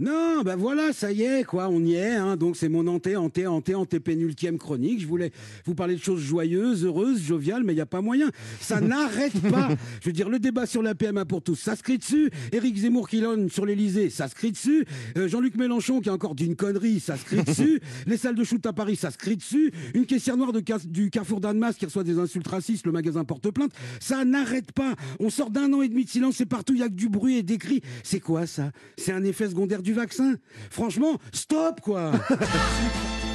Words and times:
Non, 0.00 0.40
ben 0.42 0.56
voilà, 0.56 0.94
ça 0.94 1.12
y 1.12 1.24
est, 1.24 1.44
quoi, 1.44 1.68
on 1.68 1.84
y 1.84 1.92
est. 1.92 2.14
Hein. 2.14 2.38
Donc 2.38 2.56
c'est 2.56 2.70
mon 2.70 2.86
anté, 2.86 3.16
anté, 3.16 3.46
anté, 3.46 3.74
anté 3.74 4.00
pénultième 4.00 4.56
chronique. 4.56 5.02
Je 5.02 5.06
voulais 5.06 5.30
vous 5.66 5.74
parler 5.74 5.94
de 5.94 6.00
choses 6.00 6.22
joyeuses, 6.22 6.86
heureuses, 6.86 7.22
joviales, 7.22 7.64
mais 7.64 7.74
il 7.74 7.76
n'y 7.76 7.82
a 7.82 7.86
pas 7.86 8.00
moyen. 8.00 8.30
Ça 8.60 8.80
n'arrête 8.80 9.38
pas. 9.50 9.68
Je 10.00 10.06
veux 10.06 10.14
dire, 10.14 10.30
le 10.30 10.38
débat 10.38 10.64
sur 10.64 10.82
la 10.82 10.94
PMA 10.94 11.26
pour 11.26 11.42
tous, 11.42 11.56
ça 11.56 11.76
se 11.76 11.82
crie 11.82 11.98
dessus. 11.98 12.30
Éric 12.50 12.78
Zemmour 12.78 13.10
qui 13.10 13.20
lonne 13.20 13.50
sur 13.50 13.66
l'Elysée, 13.66 14.08
ça 14.08 14.26
se 14.28 14.34
crie 14.34 14.52
dessus. 14.52 14.86
Euh, 15.18 15.28
Jean-Luc 15.28 15.56
Mélenchon 15.56 16.00
qui 16.00 16.08
a 16.08 16.14
encore 16.14 16.34
d'une 16.34 16.56
connerie, 16.56 16.98
ça 16.98 17.18
se 17.18 17.24
crie 17.26 17.42
dessus. 17.44 17.82
Les 18.06 18.16
salles 18.16 18.36
de 18.36 18.44
shoot 18.44 18.64
à 18.64 18.72
Paris, 18.72 18.96
ça 18.96 19.10
se 19.10 19.18
crie 19.18 19.36
dessus. 19.36 19.70
Une 19.92 20.06
caissière 20.06 20.38
noire 20.38 20.52
de 20.52 20.62
du 20.86 21.10
Carrefour 21.10 21.40
d'Annemasse 21.40 21.76
qui 21.76 21.84
reçoit 21.84 22.04
des 22.04 22.18
insultes 22.18 22.48
racistes, 22.48 22.86
le 22.86 22.92
magasin 22.92 23.24
porte 23.24 23.50
plainte. 23.50 23.72
Ça 24.00 24.24
n'arrête 24.24 24.72
pas. 24.72 24.94
On 25.18 25.28
sort 25.28 25.50
d'un 25.50 25.70
an 25.74 25.82
et 25.82 25.88
demi 25.88 26.06
de 26.06 26.10
silence 26.10 26.40
et 26.40 26.46
partout, 26.46 26.72
il 26.72 26.80
y 26.80 26.82
a 26.82 26.88
que 26.88 26.94
du 26.94 27.10
bruit 27.10 27.36
et 27.36 27.42
des 27.42 27.58
cris. 27.58 27.82
C'est 28.02 28.20
quoi 28.20 28.46
ça? 28.46 28.72
C'est 28.96 29.12
un 29.12 29.24
effet 29.24 29.48
secondaire 29.48 29.82
du 29.82 29.89
vaccin. 29.92 30.36
Franchement, 30.70 31.18
stop 31.32 31.80
quoi 31.80 32.12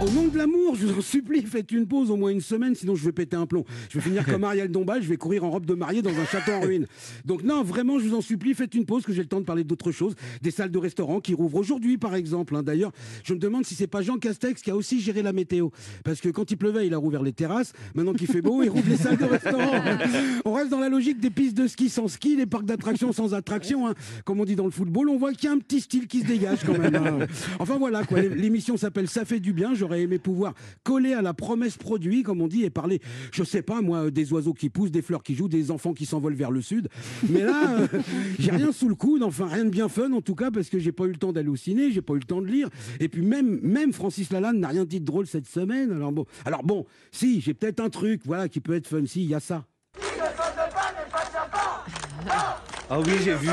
Au 0.00 0.10
nom 0.10 0.28
de 0.28 0.38
l'amour, 0.38 0.76
je 0.76 0.86
vous 0.86 0.98
en 0.98 1.02
supplie, 1.02 1.42
faites 1.42 1.72
une 1.72 1.84
pause 1.88 2.12
au 2.12 2.16
moins 2.16 2.30
une 2.30 2.40
semaine, 2.40 2.76
sinon 2.76 2.94
je 2.94 3.04
vais 3.04 3.10
péter 3.10 3.34
un 3.34 3.46
plomb. 3.46 3.64
Je 3.90 3.98
vais 3.98 4.04
finir 4.04 4.24
comme 4.24 4.44
Ariel 4.44 4.68
Dombal, 4.70 5.02
je 5.02 5.08
vais 5.08 5.16
courir 5.16 5.42
en 5.42 5.50
robe 5.50 5.66
de 5.66 5.74
mariée 5.74 6.02
dans 6.02 6.10
un 6.16 6.24
château 6.24 6.52
en 6.52 6.60
ruine. 6.60 6.86
Donc 7.24 7.42
non, 7.42 7.64
vraiment, 7.64 7.98
je 7.98 8.06
vous 8.06 8.14
en 8.14 8.20
supplie, 8.20 8.54
faites 8.54 8.76
une 8.76 8.86
pause, 8.86 9.02
que 9.04 9.12
j'ai 9.12 9.22
le 9.22 9.28
temps 9.28 9.40
de 9.40 9.44
parler 9.44 9.64
d'autres 9.64 9.90
choses. 9.90 10.14
Des 10.40 10.52
salles 10.52 10.70
de 10.70 10.78
restaurant 10.78 11.18
qui 11.20 11.34
rouvrent 11.34 11.56
aujourd'hui, 11.56 11.98
par 11.98 12.14
exemple. 12.14 12.54
hein. 12.54 12.62
D'ailleurs, 12.62 12.92
je 13.24 13.34
me 13.34 13.40
demande 13.40 13.66
si 13.66 13.74
c'est 13.74 13.88
pas 13.88 14.00
Jean 14.00 14.18
Castex 14.18 14.62
qui 14.62 14.70
a 14.70 14.76
aussi 14.76 15.00
géré 15.00 15.20
la 15.22 15.32
météo. 15.32 15.70
Parce 16.04 16.20
que 16.20 16.28
quand 16.28 16.48
il 16.52 16.56
pleuvait, 16.56 16.86
il 16.86 16.94
a 16.94 16.98
rouvert 16.98 17.24
les 17.24 17.32
terrasses. 17.32 17.72
Maintenant 17.96 18.12
qu'il 18.14 18.28
fait 18.28 18.40
beau, 18.42 18.62
il 18.62 18.68
rouvre 18.68 18.88
les 18.88 18.96
salles 18.98 19.16
de 19.18 19.24
restaurant. 19.24 19.82
On 20.44 20.52
reste 20.52 20.70
dans 20.70 20.78
la 20.80 20.88
logique 20.90 21.18
des 21.18 21.30
pistes 21.30 21.56
de 21.56 21.66
ski 21.66 21.88
sans 21.88 22.06
ski, 22.06 22.36
les 22.36 22.46
parcs 22.46 22.64
d'attractions 22.66 23.12
sans 23.12 23.34
attraction. 23.34 23.88
hein. 23.88 23.94
Comme 24.24 24.38
on 24.38 24.44
dit 24.44 24.54
dans 24.54 24.64
le 24.64 24.70
football, 24.70 25.08
on 25.08 25.18
voit 25.18 25.32
qu'il 25.32 25.48
y 25.48 25.52
a 25.52 25.54
un 25.56 25.58
petit 25.58 25.80
style 25.80 26.06
qui 26.06 26.20
se 26.20 26.26
dégage 26.26 26.60
quand 26.64 26.78
même. 26.78 26.94
hein. 26.94 27.26
Enfin 27.58 27.78
voilà, 27.78 28.04
quoi. 28.04 28.20
L'émission 28.20 28.76
s'appelle 28.76 29.08
Ça 29.08 29.24
fait 29.24 29.40
du 29.40 29.52
bien. 29.52 29.74
J'aurais 29.88 30.02
aimé 30.02 30.18
pouvoir 30.18 30.52
coller 30.84 31.14
à 31.14 31.22
la 31.22 31.32
promesse 31.32 31.78
produit, 31.78 32.22
comme 32.22 32.42
on 32.42 32.46
dit, 32.46 32.62
et 32.62 32.68
parler, 32.68 33.00
je 33.32 33.42
sais 33.42 33.62
pas 33.62 33.80
moi, 33.80 34.10
des 34.10 34.30
oiseaux 34.34 34.52
qui 34.52 34.68
poussent, 34.68 34.90
des 34.90 35.00
fleurs 35.00 35.22
qui 35.22 35.34
jouent, 35.34 35.48
des 35.48 35.70
enfants 35.70 35.94
qui 35.94 36.04
s'envolent 36.04 36.34
vers 36.34 36.50
le 36.50 36.60
sud. 36.60 36.88
Mais 37.30 37.40
là, 37.40 37.78
euh, 37.80 37.86
j'ai 38.38 38.50
rien 38.50 38.70
sous 38.70 38.86
le 38.86 38.94
coude, 38.94 39.22
enfin 39.22 39.46
rien 39.46 39.64
de 39.64 39.70
bien 39.70 39.88
fun 39.88 40.12
en 40.12 40.20
tout 40.20 40.34
cas, 40.34 40.50
parce 40.50 40.68
que 40.68 40.78
j'ai 40.78 40.92
pas 40.92 41.04
eu 41.04 41.12
le 41.12 41.16
temps 41.16 41.32
d'aller 41.32 41.48
au 41.48 41.56
ciné, 41.56 41.90
j'ai 41.90 42.02
pas 42.02 42.12
eu 42.12 42.18
le 42.18 42.24
temps 42.24 42.42
de 42.42 42.48
lire. 42.48 42.68
Et 43.00 43.08
puis 43.08 43.22
même, 43.22 43.60
même 43.62 43.94
Francis 43.94 44.30
Lalanne 44.30 44.60
n'a 44.60 44.68
rien 44.68 44.84
dit 44.84 45.00
de 45.00 45.06
drôle 45.06 45.26
cette 45.26 45.46
semaine. 45.46 45.90
Alors 45.90 46.12
bon, 46.12 46.26
alors 46.44 46.62
bon, 46.64 46.84
si, 47.10 47.40
j'ai 47.40 47.54
peut-être 47.54 47.80
un 47.80 47.88
truc, 47.88 48.20
voilà, 48.26 48.50
qui 48.50 48.60
peut 48.60 48.74
être 48.74 48.88
fun. 48.88 49.06
Si, 49.06 49.22
il 49.22 49.30
y 49.30 49.34
a 49.34 49.40
ça. 49.40 49.64
Ah 52.90 53.00
oui, 53.00 53.12
j'ai 53.24 53.34
vu. 53.34 53.48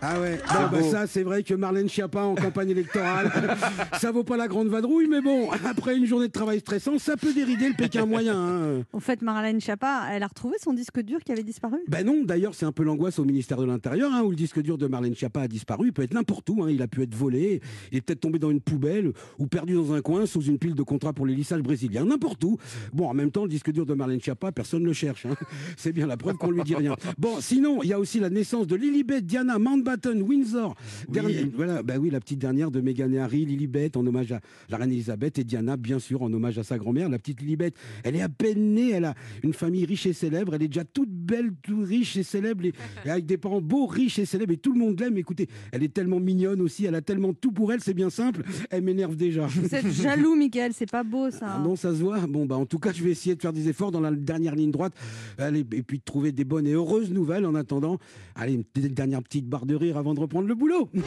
Ah 0.00 0.20
ouais, 0.20 0.38
bon, 0.52 0.68
bah 0.70 0.82
ça 0.84 1.06
c'est 1.08 1.24
vrai 1.24 1.42
que 1.42 1.54
Marlène 1.54 1.88
Schiappa 1.88 2.22
en 2.22 2.36
campagne 2.36 2.70
électorale, 2.70 3.32
ça 4.00 4.12
vaut 4.12 4.22
pas 4.22 4.36
la 4.36 4.46
grande 4.46 4.68
vadrouille, 4.68 5.08
mais 5.08 5.20
bon, 5.20 5.50
après 5.50 5.96
une 5.96 6.06
journée 6.06 6.28
de 6.28 6.32
travail 6.32 6.60
stressant, 6.60 6.98
ça 7.00 7.16
peut 7.16 7.32
dérider 7.34 7.68
le 7.68 7.74
Pékin 7.74 8.06
moyen. 8.06 8.36
hein. 8.36 8.82
Au 8.92 9.00
fait, 9.00 9.22
Marlène 9.22 9.60
Schiappa, 9.60 10.04
elle 10.12 10.22
a 10.22 10.28
retrouvé 10.28 10.54
son 10.62 10.72
disque 10.72 11.00
dur 11.02 11.18
qui 11.24 11.32
avait 11.32 11.42
disparu? 11.42 11.78
Ben 11.88 12.06
non, 12.06 12.22
d'ailleurs, 12.24 12.54
c'est 12.54 12.64
un 12.64 12.70
peu 12.70 12.84
l'angoisse 12.84 13.18
au 13.18 13.24
ministère 13.24 13.56
de 13.58 13.64
l'Intérieur, 13.64 14.12
hein, 14.14 14.22
où 14.22 14.30
le 14.30 14.36
disque 14.36 14.60
dur 14.62 14.78
de 14.78 14.86
Marlène 14.86 15.16
Schiappa 15.16 15.40
a 15.42 15.48
disparu. 15.48 15.88
Il 15.88 15.92
peut 15.92 16.02
être 16.02 16.14
n'importe 16.14 16.48
où. 16.50 16.62
hein. 16.62 16.70
Il 16.70 16.80
a 16.80 16.86
pu 16.86 17.02
être 17.02 17.14
volé, 17.16 17.60
il 17.90 17.98
est 17.98 18.00
peut-être 18.00 18.20
tombé 18.20 18.38
dans 18.38 18.50
une 18.50 18.60
poubelle 18.60 19.12
ou 19.40 19.46
perdu 19.48 19.74
dans 19.74 19.94
un 19.94 20.00
coin 20.00 20.26
sous 20.26 20.42
une 20.42 20.58
pile 20.58 20.76
de 20.76 20.82
contrats 20.84 21.12
pour 21.12 21.26
les 21.26 21.34
lissages 21.34 21.62
brésiliens. 21.62 22.04
N'importe 22.04 22.44
où. 22.44 22.56
Bon, 22.92 23.08
en 23.08 23.14
même 23.14 23.32
temps, 23.32 23.42
le 23.42 23.48
disque 23.50 23.72
dur 23.72 23.84
de 23.84 23.94
Marlène 23.94 24.20
Schiappa, 24.20 24.52
personne 24.52 24.82
ne 24.82 24.86
le 24.86 24.92
cherche. 24.92 25.26
hein. 25.26 25.34
C'est 25.76 25.92
bien 25.92 26.06
la 26.06 26.16
preuve 26.16 26.36
qu'on 26.36 26.52
lui 26.52 26.62
dit 26.62 26.76
rien. 26.76 26.94
Bon, 27.18 27.40
sinon, 27.40 27.82
il 27.82 27.88
y 27.88 27.92
a 27.92 27.98
aussi 27.98 28.20
la 28.20 28.30
naissance 28.30 28.68
de 28.68 28.76
Lilibet 28.76 29.22
Diana 29.22 29.58
Mountbatten 29.88 30.22
Windsor. 30.22 30.74
Dernière- 31.08 31.44
voilà, 31.54 31.82
ben 31.82 31.98
oui, 31.98 32.10
la 32.10 32.20
petite 32.20 32.38
dernière 32.38 32.70
de 32.70 32.80
Meghan 32.80 33.10
et 33.12 33.18
Harry, 33.18 33.44
Lilibet, 33.46 33.96
en 33.96 34.06
hommage 34.06 34.32
à 34.32 34.40
la 34.68 34.76
reine 34.76 34.90
Elisabeth, 34.92 35.38
et 35.38 35.44
Diana, 35.44 35.76
bien 35.76 35.98
sûr, 35.98 36.22
en 36.22 36.32
hommage 36.32 36.58
à 36.58 36.62
sa 36.62 36.76
grand-mère. 36.78 37.08
La 37.08 37.18
petite 37.18 37.40
Lilibet, 37.40 37.72
elle 38.04 38.16
est 38.16 38.20
à 38.20 38.28
peine 38.28 38.74
née, 38.74 38.90
elle 38.90 39.06
a 39.06 39.14
une 39.42 39.52
famille 39.54 39.84
riche 39.86 40.06
et 40.06 40.12
célèbre, 40.12 40.54
elle 40.54 40.62
est 40.62 40.68
déjà 40.68 40.84
toute 40.84 41.10
belle, 41.10 41.52
toute 41.62 41.86
riche 41.86 42.16
et 42.16 42.22
célèbre, 42.22 42.64
et, 42.66 42.72
et 43.04 43.10
avec 43.10 43.26
des 43.26 43.38
parents 43.38 43.60
beaux, 43.62 43.86
riches 43.86 44.18
et 44.18 44.26
célèbres, 44.26 44.52
et 44.52 44.56
tout 44.58 44.72
le 44.72 44.78
monde 44.78 45.00
l'aime. 45.00 45.16
Écoutez, 45.16 45.48
elle 45.72 45.82
est 45.82 45.92
tellement 45.92 46.20
mignonne 46.20 46.60
aussi, 46.60 46.84
elle 46.84 46.94
a 46.94 47.00
tellement 47.02 47.32
tout 47.32 47.52
pour 47.52 47.72
elle, 47.72 47.80
c'est 47.80 47.94
bien 47.94 48.10
simple, 48.10 48.42
elle 48.70 48.82
m'énerve 48.82 49.16
déjà. 49.16 49.46
Vous 49.46 49.74
êtes 49.74 49.90
jaloux, 49.90 50.34
Michael, 50.36 50.72
c'est 50.74 50.90
pas 50.90 51.04
beau 51.04 51.30
ça. 51.30 51.54
Ah 51.56 51.62
non, 51.64 51.76
ça 51.76 51.90
se 51.94 52.02
voit. 52.02 52.18
Bon, 52.26 52.44
bah, 52.46 52.56
en 52.56 52.66
tout 52.66 52.78
cas, 52.78 52.92
je 52.92 53.02
vais 53.02 53.10
essayer 53.10 53.34
de 53.34 53.40
faire 53.40 53.52
des 53.52 53.68
efforts 53.68 53.90
dans 53.90 54.00
la 54.00 54.10
dernière 54.10 54.54
ligne 54.54 54.70
droite. 54.70 54.92
Allez, 55.38 55.60
et 55.60 55.82
puis 55.82 55.98
de 55.98 56.04
trouver 56.04 56.32
des 56.32 56.44
bonnes 56.44 56.66
et 56.66 56.72
heureuses 56.72 57.10
nouvelles 57.10 57.46
en 57.46 57.54
attendant. 57.54 57.98
Allez, 58.34 58.54
une 58.54 58.64
dernière 58.88 59.22
petite 59.22 59.46
barre 59.46 59.66
de 59.66 59.74
rire 59.78 59.96
avant 59.96 60.14
de 60.14 60.20
reprendre 60.20 60.46
le 60.48 60.54
boulot. 60.54 60.90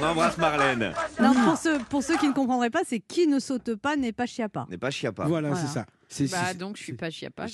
On 0.00 0.02
embrasse 0.04 0.36
Marlène. 0.38 0.92
Non, 1.20 1.32
pour, 1.44 1.56
ceux, 1.56 1.78
pour 1.90 2.02
ceux 2.02 2.16
qui 2.18 2.26
ne 2.28 2.32
comprendraient 2.32 2.70
pas, 2.70 2.80
c'est 2.84 2.98
qui 3.00 3.26
ne 3.28 3.38
saute 3.38 3.74
pas 3.76 3.96
n'est 3.96 4.12
pas 4.12 4.26
Chiappa. 4.26 4.66
N'est 4.70 4.76
pas 4.78 4.90
Chiappa. 4.90 5.24
Voilà, 5.26 5.48
Voilà. 5.50 5.62
c'est 5.64 5.72
ça. 5.72 5.86
C'est 6.08 6.30
Bah 6.30 6.38
c'est- 6.48 6.54
donc 6.58 6.76
je 6.78 6.82
suis 6.82 6.94
pas 6.94 7.10
chiappa. 7.10 7.46